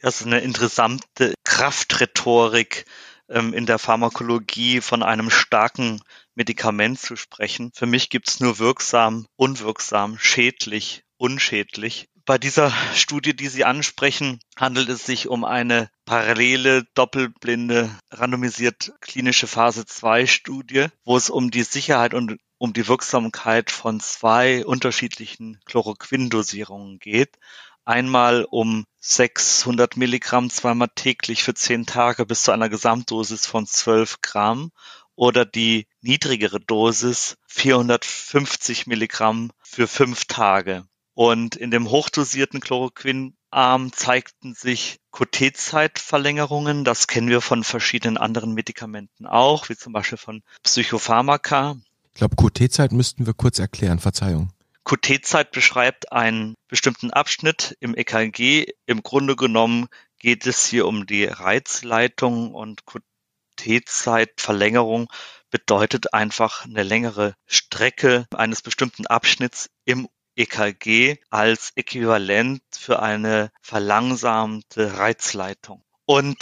Das 0.00 0.20
ist 0.20 0.26
eine 0.26 0.40
interessante 0.40 1.34
Kraftrhetorik 1.44 2.84
ähm, 3.32 3.54
in 3.54 3.66
der 3.66 3.78
Pharmakologie 3.78 4.80
von 4.80 5.02
einem 5.02 5.30
starken 5.30 6.00
Medikament 6.34 7.00
zu 7.00 7.16
sprechen. 7.16 7.72
Für 7.74 7.86
mich 7.86 8.10
gibt's 8.10 8.40
nur 8.40 8.58
wirksam, 8.58 9.26
unwirksam, 9.36 10.18
schädlich, 10.18 11.04
unschädlich. 11.16 12.08
Bei 12.24 12.38
dieser 12.38 12.72
Studie, 12.94 13.34
die 13.34 13.48
Sie 13.48 13.64
ansprechen, 13.64 14.38
handelt 14.56 14.88
es 14.88 15.04
sich 15.04 15.28
um 15.28 15.44
eine 15.44 15.90
parallele, 16.04 16.84
doppelblinde, 16.94 17.90
randomisiert 18.12 18.92
klinische 19.00 19.48
Phase 19.48 19.86
2 19.86 20.26
Studie, 20.26 20.86
wo 21.04 21.16
es 21.16 21.30
um 21.30 21.50
die 21.50 21.64
Sicherheit 21.64 22.14
und 22.14 22.38
um 22.58 22.72
die 22.72 22.86
Wirksamkeit 22.86 23.72
von 23.72 23.98
zwei 23.98 24.64
unterschiedlichen 24.64 25.58
Chloroquin-Dosierungen 25.66 27.00
geht. 27.00 27.38
Einmal 27.84 28.46
um 28.48 28.84
600 29.04 29.96
Milligramm 29.96 30.48
zweimal 30.48 30.88
täglich 30.94 31.42
für 31.42 31.54
10 31.54 31.86
Tage 31.86 32.24
bis 32.24 32.44
zu 32.44 32.52
einer 32.52 32.68
Gesamtdosis 32.68 33.46
von 33.46 33.66
12 33.66 34.20
Gramm 34.22 34.70
oder 35.16 35.44
die 35.44 35.88
niedrigere 36.00 36.60
Dosis 36.60 37.36
450 37.48 38.86
Milligramm 38.86 39.50
für 39.60 39.88
5 39.88 40.24
Tage. 40.26 40.84
Und 41.14 41.56
in 41.56 41.72
dem 41.72 41.90
hochdosierten 41.90 42.60
Chloroquin-Arm 42.60 43.92
zeigten 43.92 44.54
sich 44.54 45.00
QT-Zeitverlängerungen. 45.10 46.84
Das 46.84 47.08
kennen 47.08 47.28
wir 47.28 47.40
von 47.40 47.64
verschiedenen 47.64 48.16
anderen 48.16 48.54
Medikamenten 48.54 49.26
auch, 49.26 49.68
wie 49.68 49.76
zum 49.76 49.92
Beispiel 49.92 50.16
von 50.16 50.42
Psychopharmaka. 50.62 51.76
Ich 52.14 52.18
glaube, 52.18 52.36
QT-Zeit 52.36 52.92
müssten 52.92 53.26
wir 53.26 53.34
kurz 53.34 53.58
erklären. 53.58 53.98
Verzeihung. 53.98 54.52
QT-Zeit 54.84 55.52
beschreibt 55.52 56.12
einen 56.12 56.54
bestimmten 56.68 57.10
Abschnitt 57.12 57.76
im 57.80 57.96
EKG. 57.96 58.66
Im 58.86 59.02
Grunde 59.02 59.36
genommen 59.36 59.88
geht 60.18 60.46
es 60.46 60.66
hier 60.66 60.86
um 60.86 61.06
die 61.06 61.24
Reizleitung 61.24 62.54
und 62.54 62.82
QT-Zeitverlängerung 62.86 65.08
bedeutet 65.50 66.14
einfach 66.14 66.64
eine 66.64 66.82
längere 66.82 67.34
Strecke 67.46 68.26
eines 68.34 68.62
bestimmten 68.62 69.06
Abschnitts 69.06 69.68
im 69.84 70.08
EKG 70.34 71.18
als 71.30 71.72
Äquivalent 71.76 72.62
für 72.72 73.02
eine 73.02 73.52
verlangsamte 73.60 74.98
Reizleitung. 74.98 75.84
Und 76.06 76.38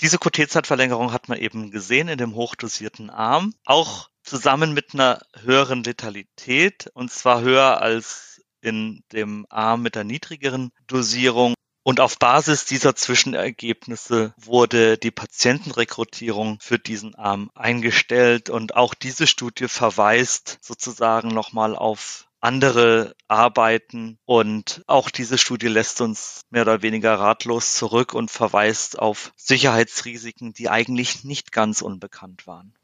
diese 0.00 0.18
QT-Zeitverlängerung 0.18 1.12
hat 1.12 1.28
man 1.28 1.38
eben 1.38 1.70
gesehen 1.70 2.08
in 2.08 2.18
dem 2.18 2.34
hochdosierten 2.34 3.10
Arm, 3.10 3.54
auch 3.64 4.10
zusammen 4.24 4.72
mit 4.72 4.94
einer 4.94 5.20
höheren 5.42 5.84
Letalität, 5.84 6.90
und 6.94 7.12
zwar 7.12 7.42
höher 7.42 7.80
als 7.80 8.42
in 8.60 9.04
dem 9.12 9.46
Arm 9.50 9.82
mit 9.82 9.94
der 9.94 10.04
niedrigeren 10.04 10.72
Dosierung. 10.86 11.54
Und 11.86 12.00
auf 12.00 12.18
Basis 12.18 12.64
dieser 12.64 12.96
Zwischenergebnisse 12.96 14.32
wurde 14.38 14.96
die 14.96 15.10
Patientenrekrutierung 15.10 16.58
für 16.60 16.78
diesen 16.78 17.14
Arm 17.14 17.50
eingestellt. 17.54 18.48
Und 18.48 18.74
auch 18.74 18.94
diese 18.94 19.26
Studie 19.26 19.68
verweist 19.68 20.58
sozusagen 20.62 21.28
nochmal 21.28 21.76
auf 21.76 22.26
andere 22.40 23.14
Arbeiten. 23.28 24.18
Und 24.24 24.82
auch 24.86 25.10
diese 25.10 25.36
Studie 25.36 25.68
lässt 25.68 26.00
uns 26.00 26.40
mehr 26.48 26.62
oder 26.62 26.80
weniger 26.80 27.20
ratlos 27.20 27.74
zurück 27.74 28.14
und 28.14 28.30
verweist 28.30 28.98
auf 28.98 29.32
Sicherheitsrisiken, 29.36 30.54
die 30.54 30.70
eigentlich 30.70 31.22
nicht 31.22 31.52
ganz 31.52 31.82
unbekannt 31.82 32.46
waren. 32.46 32.74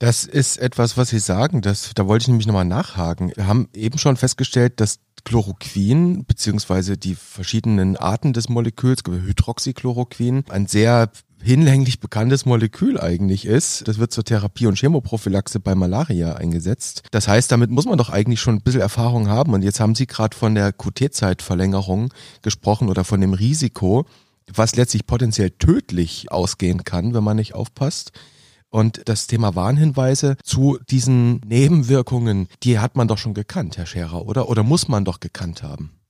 Das 0.00 0.24
ist 0.24 0.56
etwas, 0.56 0.96
was 0.96 1.10
Sie 1.10 1.18
sagen. 1.18 1.60
Das, 1.60 1.92
da 1.94 2.06
wollte 2.06 2.22
ich 2.22 2.28
nämlich 2.28 2.46
nochmal 2.46 2.64
nachhaken. 2.64 3.32
Wir 3.36 3.46
haben 3.46 3.68
eben 3.74 3.98
schon 3.98 4.16
festgestellt, 4.16 4.80
dass 4.80 4.98
Chloroquin 5.26 6.24
beziehungsweise 6.24 6.96
die 6.96 7.14
verschiedenen 7.14 7.98
Arten 7.98 8.32
des 8.32 8.48
Moleküls, 8.48 9.02
Hydroxychloroquin, 9.06 10.44
ein 10.48 10.66
sehr 10.66 11.10
hinlänglich 11.42 12.00
bekanntes 12.00 12.46
Molekül 12.46 12.98
eigentlich 12.98 13.44
ist. 13.44 13.86
Das 13.88 13.98
wird 13.98 14.10
zur 14.10 14.24
Therapie 14.24 14.66
und 14.66 14.78
Chemoprophylaxe 14.78 15.60
bei 15.60 15.74
Malaria 15.74 16.32
eingesetzt. 16.32 17.02
Das 17.10 17.28
heißt, 17.28 17.52
damit 17.52 17.70
muss 17.70 17.84
man 17.84 17.98
doch 17.98 18.08
eigentlich 18.08 18.40
schon 18.40 18.54
ein 18.54 18.62
bisschen 18.62 18.80
Erfahrung 18.80 19.28
haben. 19.28 19.52
Und 19.52 19.60
jetzt 19.60 19.80
haben 19.80 19.94
Sie 19.94 20.06
gerade 20.06 20.34
von 20.34 20.54
der 20.54 20.72
QT-Zeitverlängerung 20.72 22.10
gesprochen 22.40 22.88
oder 22.88 23.04
von 23.04 23.20
dem 23.20 23.34
Risiko, 23.34 24.06
was 24.50 24.76
letztlich 24.76 25.06
potenziell 25.06 25.50
tödlich 25.50 26.32
ausgehen 26.32 26.84
kann, 26.84 27.12
wenn 27.12 27.22
man 27.22 27.36
nicht 27.36 27.54
aufpasst. 27.54 28.12
Und 28.70 29.02
das 29.06 29.26
Thema 29.26 29.56
Warnhinweise 29.56 30.36
zu 30.44 30.78
diesen 30.88 31.40
Nebenwirkungen, 31.40 32.48
die 32.62 32.78
hat 32.78 32.96
man 32.96 33.08
doch 33.08 33.18
schon 33.18 33.34
gekannt, 33.34 33.76
Herr 33.76 33.86
Scherer, 33.86 34.24
oder? 34.24 34.48
Oder 34.48 34.62
muss 34.62 34.88
man 34.88 35.04
doch 35.04 35.20
gekannt 35.20 35.62
haben? 35.62 36.00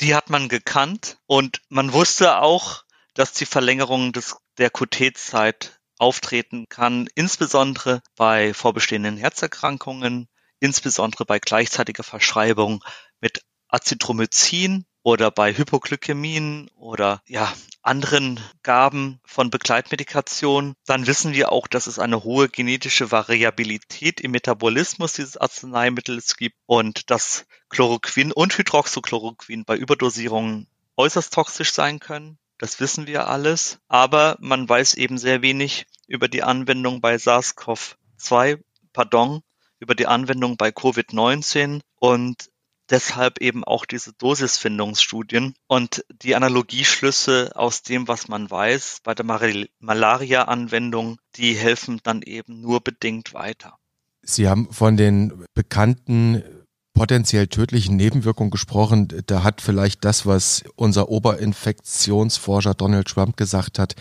Die 0.00 0.14
hat 0.14 0.30
man 0.30 0.48
gekannt 0.48 1.18
und 1.26 1.62
man 1.68 1.92
wusste 1.92 2.38
auch, 2.38 2.84
dass 3.14 3.32
die 3.32 3.46
Verlängerung 3.46 4.12
des, 4.12 4.36
der 4.58 4.70
QT-Zeit 4.70 5.80
auftreten 5.98 6.66
kann, 6.68 7.08
insbesondere 7.14 8.02
bei 8.16 8.54
vorbestehenden 8.54 9.16
Herzerkrankungen, 9.16 10.28
insbesondere 10.60 11.24
bei 11.24 11.38
gleichzeitiger 11.38 12.02
Verschreibung 12.02 12.84
mit 13.20 13.42
Azithromycin 13.68 14.84
oder 15.02 15.30
bei 15.30 15.56
Hypoglykämien 15.56 16.68
oder 16.74 17.22
ja, 17.26 17.52
anderen 17.82 18.40
Gaben 18.64 19.20
von 19.24 19.50
Begleitmedikation, 19.50 20.74
dann 20.84 21.06
wissen 21.06 21.32
wir 21.32 21.52
auch, 21.52 21.68
dass 21.68 21.86
es 21.86 22.00
eine 22.00 22.24
hohe 22.24 22.48
genetische 22.48 23.12
Variabilität 23.12 24.20
im 24.20 24.32
Metabolismus 24.32 25.12
dieses 25.12 25.36
Arzneimittels 25.36 26.36
gibt 26.36 26.56
und 26.66 27.10
dass 27.10 27.46
Chloroquin 27.68 28.32
und 28.32 28.58
Hydroxychloroquin 28.58 29.64
bei 29.64 29.76
Überdosierungen 29.76 30.66
äußerst 30.96 31.32
toxisch 31.32 31.72
sein 31.72 32.00
können. 32.00 32.38
Das 32.58 32.80
wissen 32.80 33.06
wir 33.06 33.28
alles, 33.28 33.78
aber 33.86 34.36
man 34.40 34.68
weiß 34.68 34.94
eben 34.94 35.18
sehr 35.18 35.42
wenig 35.42 35.86
über 36.08 36.26
die 36.26 36.42
Anwendung 36.42 37.00
bei 37.00 37.16
SARS-CoV-2, 37.16 38.60
pardon, 38.92 39.42
über 39.78 39.94
die 39.94 40.06
Anwendung 40.06 40.56
bei 40.56 40.70
Covid-19 40.70 41.80
und 42.00 42.50
deshalb 42.90 43.40
eben 43.40 43.64
auch 43.64 43.84
diese 43.84 44.12
Dosisfindungsstudien 44.12 45.54
und 45.66 46.04
die 46.22 46.34
Analogieschlüsse 46.34 47.52
aus 47.54 47.82
dem, 47.82 48.08
was 48.08 48.28
man 48.28 48.50
weiß 48.50 49.00
bei 49.02 49.14
der 49.14 49.24
Malaria-Anwendung, 49.24 51.18
die 51.36 51.54
helfen 51.54 52.00
dann 52.02 52.22
eben 52.22 52.60
nur 52.60 52.80
bedingt 52.80 53.34
weiter. 53.34 53.78
Sie 54.22 54.48
haben 54.48 54.72
von 54.72 54.96
den 54.96 55.44
bekannten 55.54 56.65
potenziell 56.96 57.46
tödlichen 57.46 57.94
Nebenwirkungen 57.96 58.50
gesprochen. 58.50 59.08
Da 59.26 59.44
hat 59.44 59.60
vielleicht 59.60 60.04
das, 60.04 60.24
was 60.24 60.64
unser 60.76 61.10
Oberinfektionsforscher 61.10 62.72
Donald 62.72 63.06
Trump 63.06 63.36
gesagt 63.36 63.78
hat, 63.78 63.94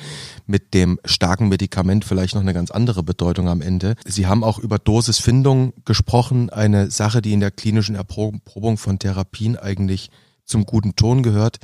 mit 0.47 0.73
dem 0.73 0.99
starken 1.03 1.49
Medikament 1.49 2.05
vielleicht 2.05 2.36
noch 2.36 2.41
eine 2.41 2.53
ganz 2.53 2.71
andere 2.71 3.03
Bedeutung 3.03 3.49
am 3.49 3.62
Ende. 3.62 3.95
Sie 4.05 4.27
haben 4.27 4.45
auch 4.45 4.60
über 4.60 4.79
Dosisfindung 4.79 5.73
gesprochen, 5.84 6.49
eine 6.49 6.89
Sache, 6.89 7.21
die 7.21 7.34
in 7.34 7.41
der 7.41 7.51
klinischen 7.51 7.95
Erprobung 7.95 8.77
von 8.77 8.97
Therapien 8.97 9.58
eigentlich 9.58 10.10
zum 10.45 10.65
guten 10.65 10.95
Ton 10.95 11.21
gehört. 11.21 11.60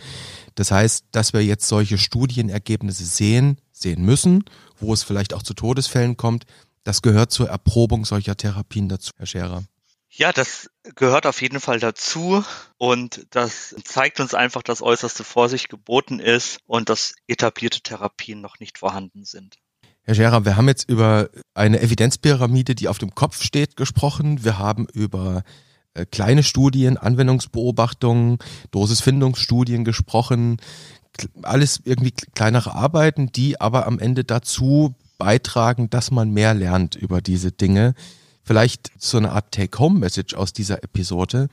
Das 0.56 0.70
heißt, 0.72 1.06
dass 1.12 1.32
wir 1.32 1.46
jetzt 1.46 1.67
solche 1.67 1.98
Studienergebnisse 1.98 3.06
sehen, 3.06 3.58
sehen 3.72 4.04
müssen, 4.04 4.44
wo 4.82 4.94
es 4.94 5.04
vielleicht 5.04 5.34
auch 5.34 5.44
zu 5.44 5.54
Todesfällen 5.54 6.17
kommt, 6.17 6.46
das 6.84 7.02
gehört 7.02 7.32
zur 7.32 7.48
Erprobung 7.48 8.04
solcher 8.04 8.36
Therapien 8.36 8.89
dazu, 8.89 9.12
Herr 9.17 9.28
Scherer. 9.28 9.63
Ja, 10.13 10.34
das 10.34 10.69
gehört 10.95 11.26
auf 11.26 11.41
jeden 11.41 11.62
Fall 11.62 11.80
dazu 11.80 12.43
und 12.78 13.26
das 13.30 13.74
zeigt 13.86 14.19
uns 14.19 14.34
einfach, 14.34 14.62
dass 14.62 14.82
äußerste 14.82 15.24
Vorsicht 15.24 15.69
geboten 15.69 16.19
ist 16.19 16.60
und 16.67 16.89
dass 16.89 17.15
etablierte 17.28 17.80
Therapien 17.80 18.41
noch 18.41 18.60
nicht 18.60 18.78
vorhanden 18.78 19.24
sind. 19.24 19.58
Herr 20.04 20.15
Scherer, 20.15 20.43
wir 20.43 20.58
haben 20.58 20.67
jetzt 20.67 20.89
über 20.89 21.30
eine 21.54 21.80
Evidenzpyramide, 21.80 22.76
die 22.76 22.89
auf 22.89 22.97
dem 22.97 23.15
Kopf 23.15 23.41
steht, 23.41 23.78
gesprochen. 23.78 24.43
Wir 24.43 24.58
haben 24.58 24.88
über 24.91 25.43
äh, 25.93 26.06
kleine 26.06 26.43
Studien, 26.43 26.97
Anwendungsbeobachtungen, 26.97 28.39
Dosisfindungsstudien 28.71 29.86
gesprochen. 29.86 30.58
Alles 31.41 31.80
irgendwie 31.86 32.12
kleinere 32.12 32.74
Arbeiten, 32.74 33.32
die 33.32 33.62
aber 33.62 33.88
am 33.88 33.97
Ende 33.97 34.26
dazu 34.26 34.93
beitragen, 35.17 35.89
dass 35.89 36.12
man 36.12 36.32
mehr 36.32 36.54
lernt 36.54 36.95
über 36.95 37.21
diese 37.21 37.54
Dinge. 37.54 37.93
Vielleicht 38.52 38.92
so 38.98 39.16
eine 39.16 39.32
Art 39.32 39.54
Take-Home-Message 39.54 40.34
aus 40.34 40.52
dieser 40.52 40.84
Episode. 40.84 41.48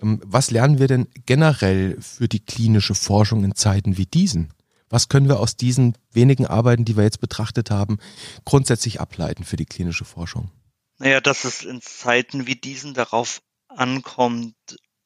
Ähm, 0.00 0.18
was 0.24 0.50
lernen 0.50 0.78
wir 0.78 0.88
denn 0.88 1.06
generell 1.26 2.00
für 2.00 2.26
die 2.26 2.40
klinische 2.40 2.94
Forschung 2.94 3.44
in 3.44 3.54
Zeiten 3.54 3.98
wie 3.98 4.06
diesen? 4.06 4.54
Was 4.88 5.10
können 5.10 5.28
wir 5.28 5.38
aus 5.38 5.56
diesen 5.56 5.94
wenigen 6.10 6.46
Arbeiten, 6.46 6.86
die 6.86 6.96
wir 6.96 7.04
jetzt 7.04 7.20
betrachtet 7.20 7.70
haben, 7.70 7.98
grundsätzlich 8.46 8.98
ableiten 8.98 9.44
für 9.44 9.56
die 9.56 9.66
klinische 9.66 10.06
Forschung? 10.06 10.50
Naja, 10.96 11.20
dass 11.20 11.44
es 11.44 11.64
in 11.64 11.82
Zeiten 11.82 12.46
wie 12.46 12.56
diesen 12.56 12.94
darauf 12.94 13.42
ankommt, 13.68 14.54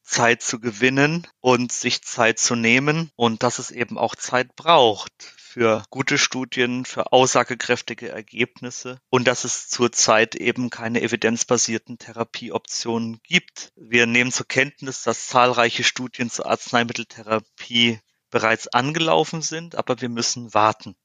Zeit 0.03 0.41
zu 0.41 0.61
gewinnen 0.61 1.27
und 1.41 1.73
sich 1.73 2.03
Zeit 2.03 2.39
zu 2.39 2.55
nehmen 2.55 3.11
und 3.17 3.43
dass 3.43 3.59
es 3.59 3.71
eben 3.71 3.97
auch 3.97 4.15
Zeit 4.15 4.55
braucht 4.55 5.35
für 5.47 5.83
gute 5.89 6.17
Studien, 6.17 6.83
für 6.85 7.13
aussagekräftige 7.13 8.09
Ergebnisse 8.09 8.99
und 9.09 9.27
dass 9.27 9.45
es 9.45 9.69
zurzeit 9.69 10.35
eben 10.35 10.69
keine 10.69 11.01
evidenzbasierten 11.01 11.97
Therapieoptionen 11.97 13.21
gibt. 13.23 13.71
Wir 13.75 14.05
nehmen 14.05 14.31
zur 14.31 14.47
Kenntnis, 14.47 15.03
dass 15.03 15.27
zahlreiche 15.27 15.83
Studien 15.83 16.29
zur 16.29 16.47
Arzneimitteltherapie 16.47 17.99
bereits 18.29 18.67
angelaufen 18.67 19.41
sind, 19.41 19.75
aber 19.75 20.01
wir 20.01 20.09
müssen 20.09 20.53
warten. 20.53 20.95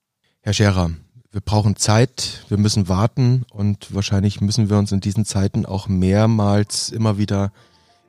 Herr 0.41 0.53
Scherer, 0.53 0.91
wir 1.31 1.41
brauchen 1.41 1.77
Zeit, 1.77 2.45
wir 2.49 2.59
müssen 2.59 2.89
warten 2.89 3.47
und 3.51 3.95
wahrscheinlich 3.95 4.41
müssen 4.41 4.69
wir 4.69 4.77
uns 4.77 4.91
in 4.91 5.01
diesen 5.01 5.25
Zeiten 5.25 5.65
auch 5.65 5.87
mehrmals 5.87 6.91
immer 6.91 7.17
wieder 7.17 7.53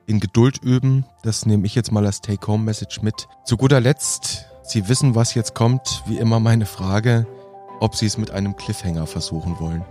in 0.06 0.20
Geduld 0.20 0.58
üben. 0.62 1.06
Das 1.22 1.46
nehme 1.46 1.64
ich 1.64 1.74
jetzt 1.74 1.92
mal 1.92 2.04
als 2.04 2.20
Take-Home-Message 2.20 3.02
mit. 3.02 3.28
Zu 3.44 3.56
guter 3.56 3.80
Letzt 3.80 4.46
Sie 4.66 4.88
wissen, 4.88 5.14
was 5.14 5.34
jetzt 5.34 5.54
kommt. 5.54 6.02
Wie 6.06 6.18
immer 6.18 6.40
meine 6.40 6.64
Frage, 6.64 7.26
ob 7.80 7.94
Sie 7.94 8.06
es 8.06 8.16
mit 8.16 8.30
einem 8.30 8.56
Cliffhanger 8.56 9.06
versuchen 9.06 9.60
wollen. 9.60 9.84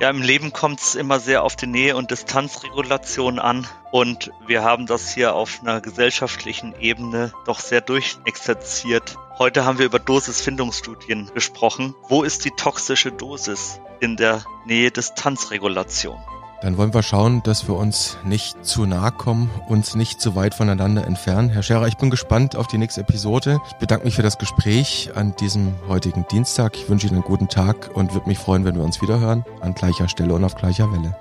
Ja, 0.00 0.10
im 0.10 0.22
Leben 0.22 0.52
kommt 0.52 0.80
es 0.80 0.94
immer 0.94 1.18
sehr 1.18 1.42
auf 1.42 1.56
die 1.56 1.66
Nähe- 1.66 1.96
und 1.96 2.10
Distanzregulation 2.10 3.38
an. 3.38 3.66
Und 3.90 4.30
wir 4.46 4.62
haben 4.62 4.86
das 4.86 5.12
hier 5.12 5.34
auf 5.34 5.60
einer 5.62 5.80
gesellschaftlichen 5.80 6.74
Ebene 6.80 7.32
doch 7.44 7.58
sehr 7.58 7.80
durchexerziert. 7.80 9.16
Heute 9.38 9.64
haben 9.64 9.78
wir 9.78 9.86
über 9.86 9.98
Dosisfindungsstudien 9.98 11.30
gesprochen. 11.34 11.94
Wo 12.08 12.22
ist 12.22 12.44
die 12.44 12.52
toxische 12.52 13.10
Dosis 13.10 13.80
in 14.00 14.16
der 14.16 14.44
Nähe-Distanzregulation? 14.64 16.18
Dann 16.64 16.78
wollen 16.78 16.94
wir 16.94 17.02
schauen, 17.02 17.42
dass 17.42 17.68
wir 17.68 17.76
uns 17.76 18.16
nicht 18.24 18.64
zu 18.64 18.86
nahe 18.86 19.12
kommen, 19.12 19.50
uns 19.68 19.94
nicht 19.96 20.18
zu 20.18 20.34
weit 20.34 20.54
voneinander 20.54 21.06
entfernen. 21.06 21.50
Herr 21.50 21.62
Scherer, 21.62 21.86
ich 21.88 21.98
bin 21.98 22.08
gespannt 22.08 22.56
auf 22.56 22.68
die 22.68 22.78
nächste 22.78 23.02
Episode. 23.02 23.60
Ich 23.68 23.74
bedanke 23.74 24.06
mich 24.06 24.14
für 24.14 24.22
das 24.22 24.38
Gespräch 24.38 25.10
an 25.14 25.36
diesem 25.36 25.74
heutigen 25.88 26.26
Dienstag. 26.26 26.74
Ich 26.76 26.88
wünsche 26.88 27.06
Ihnen 27.06 27.16
einen 27.16 27.24
guten 27.24 27.50
Tag 27.50 27.90
und 27.92 28.14
würde 28.14 28.28
mich 28.28 28.38
freuen, 28.38 28.64
wenn 28.64 28.76
wir 28.76 28.82
uns 28.82 29.02
wiederhören. 29.02 29.44
An 29.60 29.74
gleicher 29.74 30.08
Stelle 30.08 30.32
und 30.32 30.42
auf 30.42 30.54
gleicher 30.54 30.90
Welle. 30.90 31.14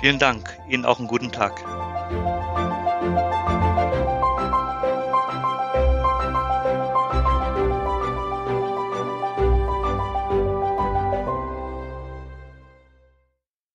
Vielen 0.00 0.18
Dank. 0.18 0.58
Ihnen 0.68 0.84
auch 0.84 0.98
einen 0.98 1.06
guten 1.06 1.30
Tag. 1.30 1.52